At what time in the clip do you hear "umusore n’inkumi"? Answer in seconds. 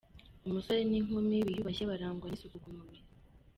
0.47-1.35